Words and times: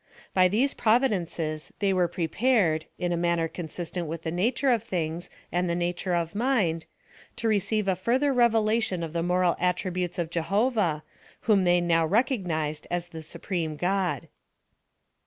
By 0.33 0.47
these 0.47 0.73
providences 0.73 1.71
they 1.77 1.93
were 1.93 2.07
prepared, 2.07 2.85
in 2.97 3.11
a 3.11 3.15
manner 3.15 3.47
consistent 3.47 4.07
with 4.07 4.23
the 4.23 4.31
nature 4.31 4.71
of 4.71 4.81
things 4.81 5.29
and 5.51 5.69
the 5.69 5.75
nature 5.75 6.15
of 6.15 6.33
mind, 6.33 6.87
to 7.35 7.47
receive 7.47 7.87
a 7.87 7.95
further 7.95 8.33
revelation 8.33 9.03
of 9.03 9.13
the 9.13 9.21
moral 9.21 9.55
attributes 9.59 10.17
of 10.17 10.31
Jehovah, 10.31 11.03
whom 11.41 11.65
they 11.65 11.79
now 11.81 12.03
recognised 12.07 12.87
as 12.89 13.09
the 13.09 13.21
Supreme 13.21 13.75
God. 13.75 14.27